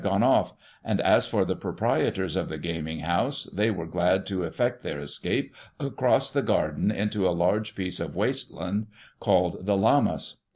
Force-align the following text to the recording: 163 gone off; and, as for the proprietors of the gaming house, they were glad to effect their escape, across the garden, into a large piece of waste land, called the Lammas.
163 0.03 0.27
gone 0.27 0.35
off; 0.35 0.53
and, 0.83 0.99
as 1.01 1.27
for 1.27 1.45
the 1.45 1.55
proprietors 1.55 2.35
of 2.35 2.49
the 2.49 2.57
gaming 2.57 3.01
house, 3.01 3.43
they 3.53 3.69
were 3.69 3.85
glad 3.85 4.25
to 4.25 4.41
effect 4.41 4.81
their 4.81 4.99
escape, 4.99 5.53
across 5.79 6.31
the 6.31 6.41
garden, 6.41 6.89
into 6.89 7.29
a 7.29 7.29
large 7.29 7.75
piece 7.75 7.99
of 7.99 8.15
waste 8.15 8.51
land, 8.51 8.87
called 9.19 9.67
the 9.67 9.77
Lammas. 9.77 10.37